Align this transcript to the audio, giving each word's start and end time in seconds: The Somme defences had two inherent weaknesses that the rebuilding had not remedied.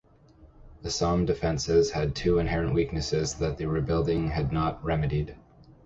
The 0.81 0.89
Somme 0.89 1.27
defences 1.27 1.91
had 1.91 2.15
two 2.15 2.39
inherent 2.39 2.73
weaknesses 2.73 3.35
that 3.35 3.57
the 3.59 3.67
rebuilding 3.67 4.29
had 4.29 4.51
not 4.51 4.83
remedied. 4.83 5.35